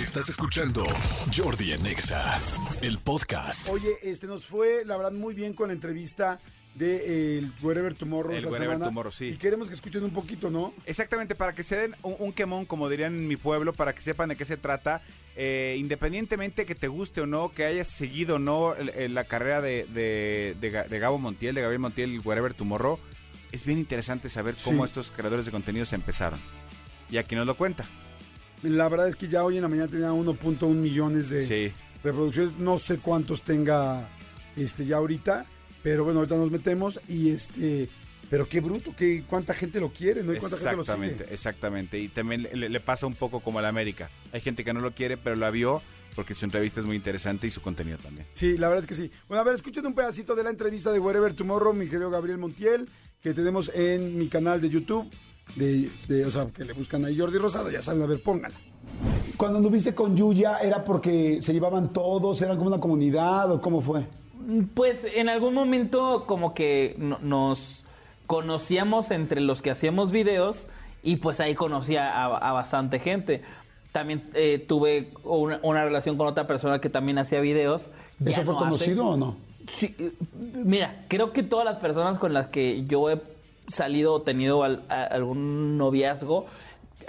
Estás 0.00 0.28
escuchando 0.28 0.84
Jordi 1.36 1.72
en 1.72 1.84
Exa, 1.86 2.40
el 2.82 2.98
podcast. 2.98 3.68
Oye, 3.68 3.96
este 4.02 4.26
nos 4.26 4.44
fue, 4.46 4.84
la 4.84 4.96
verdad, 4.96 5.12
muy 5.12 5.34
bien 5.34 5.54
con 5.54 5.68
la 5.68 5.74
entrevista 5.74 6.38
de 6.74 6.96
eh, 6.96 7.38
el 7.38 7.52
Wherever 7.62 7.94
Tomorrow 7.94 8.32
El 8.32 8.44
Wherever 8.46 8.68
semana. 8.68 8.84
Tomorrow, 8.86 9.10
sí. 9.12 9.26
Y 9.30 9.36
queremos 9.36 9.68
que 9.68 9.74
escuchen 9.74 10.04
un 10.04 10.10
poquito, 10.12 10.50
¿no? 10.50 10.72
Exactamente, 10.86 11.34
para 11.34 11.52
que 11.54 11.64
se 11.64 11.76
den 11.76 11.96
un, 12.02 12.14
un 12.18 12.32
quemón, 12.32 12.64
como 12.66 12.88
dirían 12.88 13.16
en 13.16 13.26
mi 13.26 13.36
pueblo, 13.36 13.72
para 13.72 13.92
que 13.94 14.00
sepan 14.02 14.28
de 14.28 14.36
qué 14.36 14.44
se 14.44 14.56
trata. 14.56 15.02
Eh, 15.36 15.76
independientemente 15.78 16.64
que 16.66 16.74
te 16.74 16.88
guste 16.88 17.20
o 17.22 17.26
no, 17.26 17.50
que 17.52 17.64
hayas 17.64 17.88
seguido 17.88 18.36
o 18.36 18.38
no 18.38 18.74
el- 18.76 18.90
el- 18.90 19.14
la 19.14 19.24
carrera 19.24 19.60
de, 19.60 19.84
de, 19.86 20.56
de 20.60 20.72
Ga- 20.72 20.86
de 20.88 20.98
Gabo 20.98 21.18
Montiel, 21.18 21.54
de 21.54 21.62
Gabriel 21.62 21.80
Montiel, 21.80 22.20
Wherever 22.24 22.54
Tomorrow, 22.54 22.98
es 23.50 23.64
bien 23.64 23.78
interesante 23.78 24.28
saber 24.28 24.54
cómo 24.62 24.84
Sí. 24.84 24.88
estos 24.90 25.10
creadores 25.10 25.46
de 25.46 25.50
contenidos 25.52 25.92
empezaron. 25.92 26.38
Y 27.10 27.16
aquí 27.16 27.34
nos 27.34 27.46
lo 27.46 27.56
cuenta. 27.56 27.86
La 28.62 28.88
verdad 28.88 29.08
es 29.08 29.16
que 29.16 29.28
ya 29.28 29.44
hoy 29.44 29.56
en 29.56 29.62
la 29.62 29.68
mañana 29.68 29.88
tenía 29.88 30.12
1.1 30.12 30.74
millones 30.74 31.30
de 31.30 31.44
Sí. 31.44 31.72
reproducciones. 32.02 32.54
No 32.58 32.78
sé 32.78 32.98
cuántos 32.98 33.42
tenga 33.42 34.08
este 34.56 34.84
ya 34.86 34.96
ahorita, 34.96 35.46
pero 35.82 36.04
bueno, 36.04 36.20
ahorita 36.20 36.36
nos 36.36 36.50
metemos 36.50 37.00
y 37.08 37.30
este... 37.30 37.88
Pero 38.30 38.46
qué 38.46 38.60
bruto, 38.60 38.94
qué, 38.94 39.24
cuánta 39.26 39.54
gente 39.54 39.80
lo 39.80 39.90
quiere, 39.90 40.22
¿no? 40.22 40.34
Y 40.34 40.38
cuánta 40.38 40.58
gente 40.58 40.76
lo 40.76 40.82
Exactamente, 40.82 41.26
exactamente. 41.32 41.98
Y 41.98 42.08
también 42.08 42.42
le, 42.52 42.68
le 42.68 42.80
pasa 42.80 43.06
un 43.06 43.14
poco 43.14 43.40
como 43.40 43.58
a 43.58 43.62
la 43.62 43.68
América. 43.68 44.10
Hay 44.32 44.42
gente 44.42 44.64
que 44.64 44.74
no 44.74 44.80
lo 44.80 44.90
quiere, 44.92 45.16
pero 45.16 45.34
la 45.34 45.48
vio 45.50 45.80
porque 46.14 46.34
su 46.34 46.44
entrevista 46.44 46.80
es 46.80 46.84
muy 46.84 46.96
interesante 46.96 47.46
y 47.46 47.50
su 47.50 47.62
contenido 47.62 47.96
también. 47.96 48.26
Sí, 48.34 48.58
la 48.58 48.68
verdad 48.68 48.84
es 48.84 48.88
que 48.88 48.94
sí. 48.96 49.10
Bueno, 49.28 49.40
a 49.40 49.44
ver, 49.44 49.54
escuchen 49.54 49.86
un 49.86 49.94
pedacito 49.94 50.34
de 50.34 50.42
la 50.44 50.50
entrevista 50.50 50.92
de 50.92 50.98
Wherever 50.98 51.32
Tomorrow, 51.32 51.72
mi 51.72 51.86
querido 51.86 52.10
Gabriel 52.10 52.36
Montiel, 52.36 52.86
que 53.22 53.32
tenemos 53.32 53.70
en 53.74 54.18
mi 54.18 54.28
canal 54.28 54.60
de 54.60 54.68
YouTube. 54.68 55.08
De, 55.56 55.90
de, 56.06 56.24
o 56.26 56.30
sea, 56.30 56.46
que 56.46 56.64
le 56.64 56.72
buscan 56.72 57.04
a 57.04 57.08
Jordi 57.16 57.38
Rosado, 57.38 57.70
ya 57.70 57.82
saben, 57.82 58.02
a 58.02 58.06
ver, 58.06 58.22
pónganla. 58.22 58.56
Cuando 59.36 59.58
anduviste 59.58 59.94
con 59.94 60.16
Yuya, 60.16 60.58
¿era 60.58 60.84
porque 60.84 61.40
se 61.42 61.52
llevaban 61.52 61.92
todos? 61.92 62.40
¿Eran 62.42 62.56
como 62.56 62.68
una 62.68 62.80
comunidad 62.80 63.50
o 63.50 63.60
cómo 63.60 63.80
fue? 63.80 64.04
Pues 64.74 65.00
en 65.14 65.28
algún 65.28 65.54
momento 65.54 66.24
como 66.26 66.54
que 66.54 66.94
no- 66.98 67.18
nos 67.20 67.84
conocíamos 68.26 69.10
entre 69.10 69.40
los 69.40 69.62
que 69.62 69.70
hacíamos 69.70 70.10
videos 70.10 70.68
y 71.02 71.16
pues 71.16 71.40
ahí 71.40 71.54
conocía 71.54 72.10
a, 72.12 72.36
a 72.36 72.52
bastante 72.52 72.98
gente. 72.98 73.42
También 73.92 74.30
eh, 74.34 74.64
tuve 74.66 75.12
una, 75.24 75.60
una 75.62 75.84
relación 75.84 76.16
con 76.16 76.26
otra 76.26 76.46
persona 76.46 76.80
que 76.80 76.90
también 76.90 77.18
hacía 77.18 77.40
videos. 77.40 77.88
¿Eso 78.24 78.42
fue 78.42 78.54
no 78.54 78.60
hace. 78.60 78.64
conocido 78.64 79.06
o 79.06 79.16
no? 79.16 79.36
Sí, 79.68 79.94
mira, 80.54 81.04
creo 81.08 81.32
que 81.32 81.42
todas 81.42 81.64
las 81.64 81.76
personas 81.78 82.18
con 82.18 82.32
las 82.32 82.48
que 82.48 82.84
yo 82.86 83.10
he 83.10 83.20
salido 83.68 84.14
o 84.14 84.22
tenido 84.22 84.62
al- 84.62 84.82
a- 84.88 85.04
algún 85.04 85.76
noviazgo 85.78 86.46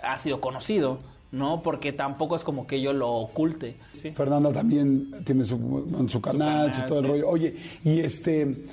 ha 0.02 0.18
sido 0.20 0.40
conocido, 0.42 1.00
¿no? 1.32 1.62
Porque 1.62 1.92
tampoco 1.94 2.36
es 2.36 2.44
como 2.44 2.66
que 2.68 2.82
yo 2.82 2.94
lo 2.94 3.12
oculte. 3.12 3.76
Sí. 3.94 4.12
Fernanda 4.12 4.52
también 4.52 5.24
tiene 5.26 5.44
su, 5.44 5.56
en 5.98 6.10
su 6.10 6.22
canal, 6.22 6.68
su, 6.72 6.80
canal, 6.82 6.88
todo 6.90 7.00
el 7.00 7.08
rollo. 7.08 7.30
Oye, 7.30 7.56
y 7.84 8.00
este, 8.00 8.66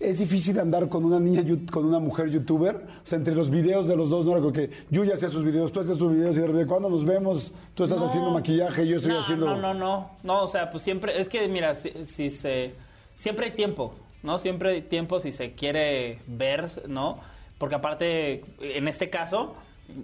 es 0.00 0.18
difícil 0.20 0.58
andar 0.60 0.88
con 0.88 1.04
una 1.04 1.18
niña, 1.18 1.44
con 1.72 1.84
una 1.84 1.98
mujer 1.98 2.30
youtuber. 2.30 2.76
O 2.76 3.06
sea, 3.06 3.18
entre 3.18 3.34
los 3.34 3.50
videos 3.50 3.88
de 3.88 3.96
los 3.96 4.08
dos, 4.10 4.24
no 4.24 4.32
era 4.32 4.40
como 4.40 4.52
que 4.52 4.70
Yuya 4.90 5.14
hacía 5.14 5.28
sus 5.28 5.42
videos, 5.44 5.72
tú 5.72 5.80
hacías 5.80 5.98
sus 5.98 6.12
videos 6.12 6.36
y 6.36 6.40
de 6.40 6.46
repente, 6.46 6.66
¿cuándo 6.68 6.88
nos 6.88 7.04
vemos? 7.04 7.52
Tú 7.74 7.84
estás 7.84 7.98
No. 8.00 8.06
haciendo 8.06 8.30
maquillaje, 8.30 8.86
yo 8.86 8.96
estoy 8.96 9.12
no, 9.12 9.18
haciendo. 9.20 9.46
No, 9.46 9.56
no, 9.56 9.74
no. 9.74 10.10
No, 10.22 10.42
o 10.44 10.48
sea, 10.48 10.70
pues 10.70 10.82
siempre. 10.84 11.20
Es 11.20 11.28
que, 11.28 11.46
mira, 11.48 11.74
si, 11.74 11.90
si 12.06 12.30
se. 12.30 12.74
Siempre 13.16 13.46
hay 13.46 13.52
tiempo, 13.52 13.94
¿no? 14.22 14.38
Siempre 14.38 14.70
hay 14.70 14.82
tiempo 14.82 15.20
si 15.20 15.32
se 15.32 15.52
quiere 15.52 16.18
ver, 16.26 16.66
¿no? 16.88 17.20
Porque 17.58 17.74
aparte, 17.74 18.44
en 18.60 18.88
este 18.88 19.10
caso, 19.10 19.56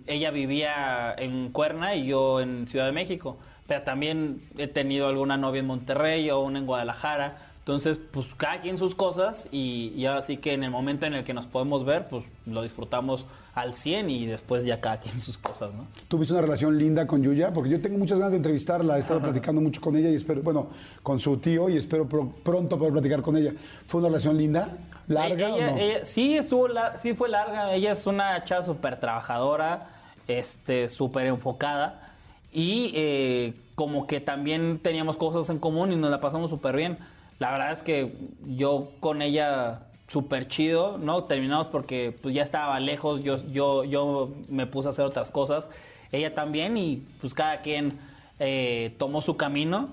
ella 0.06 0.30
vivía 0.30 1.14
en 1.16 1.50
Cuerna 1.50 1.94
y 1.94 2.06
yo 2.06 2.40
en 2.40 2.66
Ciudad 2.66 2.86
de 2.86 2.92
México. 2.92 3.36
Pero 3.66 3.82
también 3.82 4.42
he 4.58 4.66
tenido 4.66 5.08
alguna 5.08 5.36
novia 5.36 5.60
en 5.60 5.66
Monterrey 5.66 6.28
o 6.30 6.40
una 6.40 6.58
en 6.58 6.66
Guadalajara. 6.66 7.38
Entonces, 7.64 7.98
pues 8.10 8.26
cada 8.36 8.60
quien 8.60 8.76
sus 8.76 8.94
cosas 8.94 9.48
y, 9.50 9.94
y 9.96 10.04
ahora 10.04 10.20
sí 10.20 10.36
que 10.36 10.52
en 10.52 10.64
el 10.64 10.70
momento 10.70 11.06
en 11.06 11.14
el 11.14 11.24
que 11.24 11.32
nos 11.32 11.46
podemos 11.46 11.86
ver, 11.86 12.08
pues 12.08 12.22
lo 12.44 12.62
disfrutamos 12.62 13.24
al 13.54 13.72
100 13.74 14.10
y 14.10 14.26
después 14.26 14.66
ya 14.66 14.82
cada 14.82 14.98
quien 14.98 15.18
sus 15.18 15.38
cosas, 15.38 15.72
¿no? 15.72 15.86
¿Tuviste 16.08 16.34
una 16.34 16.42
relación 16.42 16.76
linda 16.76 17.06
con 17.06 17.22
Yuya? 17.22 17.54
Porque 17.54 17.70
yo 17.70 17.80
tengo 17.80 17.96
muchas 17.96 18.18
ganas 18.18 18.32
de 18.32 18.36
entrevistarla, 18.36 18.96
he 18.96 19.00
estado 19.00 19.22
platicando 19.22 19.62
mucho 19.62 19.80
con 19.80 19.96
ella 19.96 20.10
y 20.10 20.14
espero, 20.16 20.42
bueno, 20.42 20.66
con 21.02 21.18
su 21.18 21.38
tío 21.38 21.70
y 21.70 21.78
espero 21.78 22.06
pro- 22.06 22.34
pronto 22.42 22.76
poder 22.78 22.92
platicar 22.92 23.22
con 23.22 23.34
ella. 23.38 23.52
¿Fue 23.86 24.00
una 24.00 24.08
relación 24.08 24.36
linda? 24.36 24.76
¿Larga 25.08 25.48
ella, 25.48 25.54
o 25.54 25.70
no? 25.70 25.78
ella- 25.78 26.04
sí, 26.04 26.36
estuvo 26.36 26.68
sí 27.00 27.14
fue 27.14 27.30
larga. 27.30 27.72
Ella 27.72 27.92
es 27.92 28.06
una 28.06 28.44
chava 28.44 28.62
súper 28.62 29.00
trabajadora, 29.00 29.88
este, 30.28 30.90
súper 30.90 31.28
enfocada. 31.28 32.12
Y 32.52 32.92
eh, 32.94 33.54
como 33.74 34.06
que 34.06 34.20
también 34.20 34.80
teníamos 34.82 35.16
cosas 35.16 35.48
en 35.48 35.58
común 35.58 35.92
y 35.92 35.96
nos 35.96 36.10
la 36.10 36.20
pasamos 36.20 36.50
súper 36.50 36.76
bien. 36.76 36.98
La 37.38 37.50
verdad 37.50 37.72
es 37.72 37.82
que 37.82 38.12
yo 38.46 38.92
con 39.00 39.22
ella 39.22 39.80
súper 40.08 40.48
chido, 40.48 40.98
¿no? 40.98 41.24
Terminamos 41.24 41.68
porque 41.68 42.16
pues 42.22 42.34
ya 42.34 42.42
estaba 42.42 42.78
lejos, 42.80 43.22
yo, 43.22 43.44
yo, 43.48 43.84
yo 43.84 44.32
me 44.48 44.66
puse 44.66 44.88
a 44.88 44.90
hacer 44.90 45.04
otras 45.04 45.30
cosas. 45.30 45.68
Ella 46.12 46.34
también 46.34 46.76
y 46.76 47.02
pues 47.20 47.34
cada 47.34 47.60
quien 47.60 47.98
eh, 48.38 48.94
tomó 48.98 49.20
su 49.20 49.36
camino. 49.36 49.88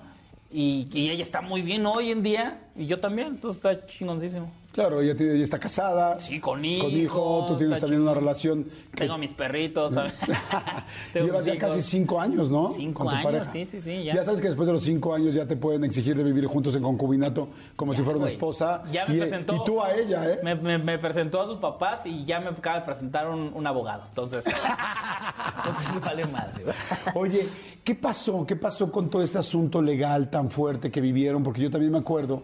Y, 0.50 0.88
y 0.92 1.10
ella 1.10 1.22
está 1.22 1.40
muy 1.40 1.62
bien 1.62 1.86
hoy 1.86 2.10
en 2.10 2.22
día 2.22 2.60
y 2.76 2.86
yo 2.86 2.98
también, 3.00 3.28
entonces 3.28 3.62
está 3.64 3.86
chingoncísimo. 3.86 4.50
Claro, 4.72 5.02
ella, 5.02 5.14
tiene- 5.14 5.34
ella 5.34 5.44
está 5.44 5.58
casada. 5.58 6.18
Sí, 6.18 6.40
con 6.40 6.64
hijo. 6.64 6.84
Con 6.86 6.92
hijo, 6.96 7.44
tú 7.46 7.56
tienes 7.58 7.78
también 7.78 8.00
una 8.00 8.14
relación. 8.14 8.64
que- 8.64 9.04
Tengo 9.04 9.18
mis 9.18 9.32
perritos 9.32 9.92
también. 9.94 10.16
Llevas 11.14 11.44
ya 11.44 11.58
casi 11.58 11.82
cinco 11.82 12.18
años, 12.18 12.50
¿no? 12.50 12.72
Cinco 12.72 13.04
Con 13.04 13.08
tu 13.12 13.16
años, 13.16 13.24
pareja. 13.32 13.52
sí, 13.52 13.66
sí, 13.66 13.80
sí, 13.82 14.04
ya. 14.04 14.24
sabes 14.24 14.40
que 14.40 14.46
después 14.48 14.66
de 14.66 14.72
los 14.72 14.82
cinco 14.82 15.12
años 15.14 15.34
ya 15.34 15.46
te 15.46 15.56
pueden 15.56 15.84
exigir 15.84 16.16
de 16.16 16.24
vivir 16.24 16.46
juntos 16.46 16.74
en 16.74 16.82
concubinato 16.82 17.48
como 17.76 17.92
Ya, 17.92 17.98
si 17.98 18.02
fuera 18.04 18.18
una 18.18 18.28
esposa. 18.28 18.82
Ya 18.90 19.04
me 19.04 19.14
y, 19.14 19.18
presentó. 19.18 19.56
y 19.56 19.64
tú 19.66 19.82
a 19.82 19.92
ella, 19.94 20.30
¿eh? 20.32 20.40
Me, 20.42 20.54
me- 20.54 20.78
me 20.78 20.98
presentó 20.98 21.42
a 21.42 21.46
sus 21.46 21.58
papás 21.58 22.06
y 22.06 22.24
ya 22.24 22.40
me 22.40 22.48
acaba 22.48 22.78
de 22.80 22.86
presentar 22.86 23.28
un, 23.28 23.52
un 23.54 23.66
abogado. 23.66 24.04
Entonces. 24.08 24.42
entonces 25.56 25.94
me 25.94 26.00
vale 26.00 26.26
madre. 26.28 26.64
Oye, 27.14 27.46
¿qué 27.84 27.94
pasó? 27.94 28.46
¿Qué 28.46 28.56
pasó 28.56 28.90
con 28.90 29.10
todo 29.10 29.22
este 29.22 29.36
asunto 29.36 29.82
legal 29.82 30.30
tan 30.30 30.50
fuerte 30.50 30.90
que 30.90 31.02
vivieron? 31.02 31.42
Porque 31.42 31.60
yo 31.60 31.70
también 31.70 31.92
me 31.92 31.98
acuerdo 31.98 32.42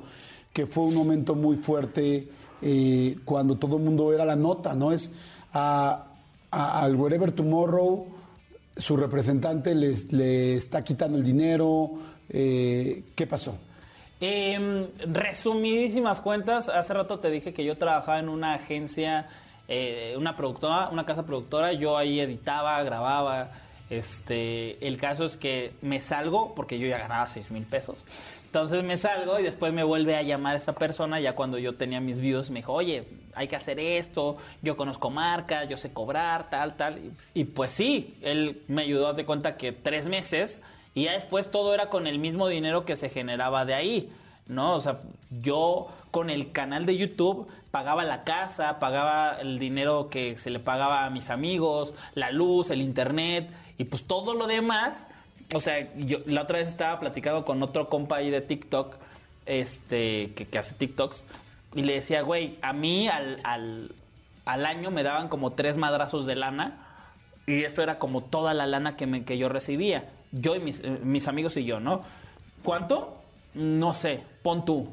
que 0.52 0.66
fue 0.66 0.84
un 0.84 0.94
momento 0.94 1.34
muy 1.34 1.56
fuerte 1.56 2.28
eh, 2.60 3.16
cuando 3.24 3.56
todo 3.56 3.76
el 3.76 3.82
mundo 3.82 4.12
era 4.12 4.24
la 4.24 4.36
nota, 4.36 4.74
¿no? 4.74 4.92
Es 4.92 5.10
a, 5.52 6.06
al 6.50 6.96
Wherever 6.96 7.32
Tomorrow, 7.32 8.06
su 8.76 8.96
representante 8.96 9.74
les, 9.74 10.12
le 10.12 10.54
está 10.56 10.82
quitando 10.82 11.18
el 11.18 11.24
dinero. 11.24 11.90
eh, 12.28 13.04
¿Qué 13.14 13.26
pasó? 13.26 13.56
Em, 14.20 14.86
resumidísimas 15.06 16.20
cuentas, 16.20 16.68
hace 16.68 16.92
rato 16.92 17.20
te 17.20 17.30
dije 17.30 17.52
que 17.52 17.64
yo 17.64 17.78
trabajaba 17.78 18.18
en 18.18 18.28
una 18.28 18.54
agencia, 18.54 19.28
eh, 19.68 20.14
una 20.18 20.34
productora, 20.36 20.88
una 20.90 21.06
casa 21.06 21.24
productora, 21.24 21.72
yo 21.72 21.96
ahí 21.96 22.18
editaba, 22.18 22.82
grababa, 22.82 23.52
este, 23.90 24.86
el 24.86 24.98
caso 24.98 25.24
es 25.24 25.36
que 25.36 25.72
me 25.80 26.00
salgo, 26.00 26.54
porque 26.54 26.78
yo 26.78 26.86
ya 26.86 26.98
ganaba 26.98 27.26
6 27.26 27.50
mil 27.50 27.64
pesos, 27.64 28.04
entonces 28.46 28.82
me 28.82 28.96
salgo 28.96 29.38
y 29.38 29.42
después 29.42 29.72
me 29.72 29.84
vuelve 29.84 30.16
a 30.16 30.22
llamar 30.22 30.56
esa 30.56 30.74
persona, 30.74 31.20
ya 31.20 31.34
cuando 31.34 31.58
yo 31.58 31.74
tenía 31.74 32.00
mis 32.00 32.20
views, 32.20 32.50
me 32.50 32.60
dijo, 32.60 32.72
oye, 32.72 33.04
hay 33.34 33.48
que 33.48 33.56
hacer 33.56 33.78
esto, 33.78 34.36
yo 34.62 34.76
conozco 34.76 35.10
marcas, 35.10 35.68
yo 35.68 35.76
sé 35.76 35.92
cobrar, 35.92 36.50
tal, 36.50 36.76
tal, 36.76 37.00
y, 37.34 37.44
pues 37.44 37.72
sí, 37.72 38.16
él 38.22 38.62
me 38.68 38.82
ayudó, 38.82 39.08
a 39.08 39.12
de 39.12 39.24
cuenta 39.24 39.56
que 39.56 39.72
tres 39.72 40.08
meses, 40.08 40.60
y 40.94 41.04
ya 41.04 41.12
después 41.12 41.50
todo 41.50 41.74
era 41.74 41.88
con 41.88 42.06
el 42.06 42.18
mismo 42.18 42.48
dinero 42.48 42.84
que 42.84 42.96
se 42.96 43.08
generaba 43.10 43.64
de 43.64 43.74
ahí, 43.74 44.12
¿no? 44.46 44.74
O 44.74 44.80
sea, 44.80 45.00
yo 45.42 45.88
con 46.10 46.30
el 46.30 46.52
canal 46.52 46.86
de 46.86 46.96
YouTube 46.96 47.46
pagaba 47.70 48.02
la 48.04 48.24
casa, 48.24 48.78
pagaba 48.78 49.38
el 49.40 49.58
dinero 49.58 50.08
que 50.08 50.38
se 50.38 50.50
le 50.50 50.58
pagaba 50.58 51.04
a 51.04 51.10
mis 51.10 51.30
amigos, 51.30 51.94
la 52.14 52.30
luz, 52.30 52.70
el 52.70 52.80
internet, 52.80 53.50
y 53.78 53.84
pues 53.84 54.02
todo 54.04 54.34
lo 54.34 54.46
demás. 54.46 55.06
O 55.54 55.60
sea, 55.60 55.94
yo 55.96 56.18
la 56.26 56.42
otra 56.42 56.58
vez 56.58 56.68
estaba 56.68 57.00
platicando 57.00 57.44
con 57.44 57.62
otro 57.62 57.88
compa 57.88 58.16
ahí 58.16 58.28
de 58.28 58.42
TikTok, 58.42 58.96
este, 59.46 60.34
que, 60.34 60.58
hace 60.58 60.74
TikToks, 60.74 61.24
y 61.74 61.84
le 61.84 61.94
decía, 61.94 62.20
güey, 62.20 62.58
a 62.60 62.74
mí 62.74 63.08
al, 63.08 63.40
al, 64.44 64.66
año 64.66 64.90
me 64.90 65.02
daban 65.02 65.28
como 65.28 65.52
tres 65.52 65.78
madrazos 65.78 66.26
de 66.26 66.36
lana. 66.36 66.84
Y 67.46 67.64
eso 67.64 67.82
era 67.82 67.98
como 67.98 68.24
toda 68.24 68.52
la 68.52 68.66
lana 68.66 68.96
que, 68.96 69.06
me, 69.06 69.24
que 69.24 69.38
yo 69.38 69.48
recibía. 69.48 70.10
Yo 70.32 70.54
y 70.54 70.60
mis, 70.60 70.82
eh, 70.84 71.22
amigos 71.26 71.56
y 71.56 71.64
yo, 71.64 71.80
¿no? 71.80 72.02
¿Cuánto? 72.62 73.16
No 73.54 73.94
sé, 73.94 74.20
pon 74.42 74.66
tú. 74.66 74.92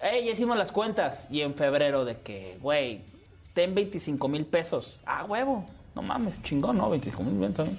Ey, 0.00 0.24
ya 0.24 0.32
hicimos 0.32 0.56
las 0.56 0.72
cuentas. 0.72 1.28
Y 1.30 1.42
en 1.42 1.54
febrero 1.54 2.04
de 2.04 2.18
que, 2.20 2.58
güey, 2.60 3.02
ten 3.52 3.76
25 3.76 4.26
mil 4.26 4.44
pesos. 4.44 4.98
Ah, 5.06 5.24
huevo. 5.24 5.64
No 5.94 6.02
mames, 6.02 6.42
chingón, 6.42 6.78
¿no? 6.78 6.90
25 6.90 7.22
mil 7.22 7.38
bien 7.38 7.54
también. 7.54 7.78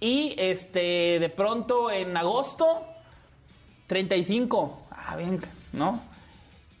Y 0.00 0.34
este, 0.38 1.18
de 1.18 1.28
pronto 1.28 1.90
en 1.90 2.16
agosto, 2.16 2.84
35. 3.86 4.86
Ah, 4.90 5.16
bien, 5.16 5.40
¿no? 5.72 6.02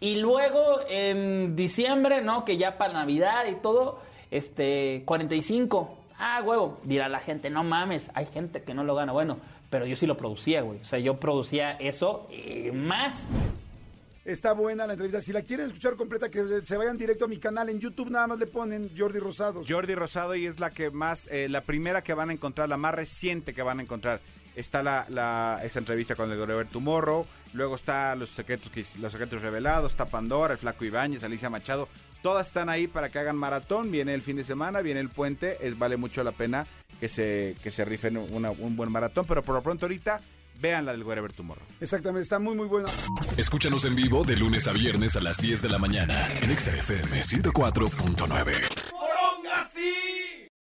Y 0.00 0.16
luego 0.16 0.80
en 0.88 1.56
diciembre, 1.56 2.22
¿no? 2.22 2.44
Que 2.44 2.56
ya 2.56 2.78
para 2.78 2.92
Navidad 2.92 3.46
y 3.46 3.56
todo, 3.56 4.00
este, 4.30 5.02
45. 5.04 5.98
Ah, 6.18 6.42
huevo. 6.44 6.78
Dirá 6.84 7.08
la 7.08 7.20
gente, 7.20 7.50
no 7.50 7.64
mames, 7.64 8.10
hay 8.14 8.26
gente 8.26 8.62
que 8.62 8.74
no 8.74 8.84
lo 8.84 8.94
gana. 8.94 9.12
Bueno, 9.12 9.38
pero 9.70 9.86
yo 9.86 9.96
sí 9.96 10.06
lo 10.06 10.16
producía, 10.16 10.62
güey. 10.62 10.80
O 10.80 10.84
sea, 10.84 10.98
yo 10.98 11.18
producía 11.18 11.72
eso 11.72 12.28
y 12.30 12.70
más. 12.70 13.26
Está 14.24 14.52
buena 14.52 14.86
la 14.86 14.92
entrevista. 14.92 15.20
Si 15.20 15.32
la 15.32 15.42
quieren 15.42 15.66
escuchar 15.66 15.96
completa, 15.96 16.28
que 16.30 16.62
se 16.64 16.76
vayan 16.76 16.98
directo 16.98 17.24
a 17.24 17.28
mi 17.28 17.38
canal. 17.38 17.70
En 17.70 17.80
YouTube 17.80 18.10
nada 18.10 18.26
más 18.26 18.38
le 18.38 18.46
ponen 18.46 18.90
Jordi 18.96 19.18
Rosado. 19.18 19.62
Jordi 19.66 19.94
Rosado 19.94 20.34
y 20.34 20.46
es 20.46 20.60
la 20.60 20.70
que 20.70 20.90
más, 20.90 21.28
eh, 21.30 21.48
la 21.48 21.62
primera 21.62 22.02
que 22.02 22.14
van 22.14 22.30
a 22.30 22.32
encontrar, 22.32 22.68
la 22.68 22.76
más 22.76 22.94
reciente 22.94 23.54
que 23.54 23.62
van 23.62 23.80
a 23.80 23.82
encontrar. 23.82 24.20
Está 24.54 24.82
la, 24.82 25.60
esa 25.62 25.78
entrevista 25.78 26.16
con 26.16 26.30
el 26.32 26.36
Gorever 26.36 26.66
Tomorrow, 26.66 27.24
luego 27.52 27.76
está 27.76 28.16
los 28.16 28.30
secretos 28.30 28.72
los 28.96 29.12
secretos 29.12 29.40
revelados, 29.40 29.92
está 29.92 30.06
Pandora, 30.06 30.54
el 30.54 30.58
Flaco 30.58 30.84
Ibáñez, 30.84 31.22
Alicia 31.22 31.48
Machado. 31.48 31.88
Todas 32.22 32.48
están 32.48 32.68
ahí 32.68 32.88
para 32.88 33.08
que 33.08 33.20
hagan 33.20 33.36
maratón. 33.36 33.92
Viene 33.92 34.12
el 34.12 34.22
fin 34.22 34.36
de 34.36 34.42
semana, 34.42 34.80
viene 34.80 34.98
el 34.98 35.10
puente. 35.10 35.64
Es 35.64 35.78
vale 35.78 35.96
mucho 35.96 36.24
la 36.24 36.32
pena 36.32 36.66
que 36.98 37.08
se 37.08 37.54
que 37.62 37.70
se 37.70 37.84
rifen 37.84 38.16
un 38.16 38.76
buen 38.76 38.90
maratón. 38.90 39.24
Pero 39.28 39.44
por 39.44 39.54
lo 39.54 39.62
pronto 39.62 39.86
ahorita 39.86 40.20
vean 40.60 40.84
la 40.84 40.92
del 40.92 41.04
Wherever 41.04 41.32
Tomorrow. 41.32 41.64
Exactamente, 41.80 42.22
está 42.22 42.38
muy, 42.38 42.54
muy 42.54 42.66
buena. 42.66 42.88
Escúchanos 43.36 43.84
en 43.84 43.94
vivo 43.94 44.24
de 44.24 44.36
lunes 44.36 44.66
a 44.68 44.72
viernes 44.72 45.16
a 45.16 45.20
las 45.20 45.38
10 45.40 45.62
de 45.62 45.68
la 45.68 45.78
mañana 45.78 46.28
en 46.42 46.50
Exa 46.50 46.74
FM 46.74 47.22
104.9. 47.22 48.67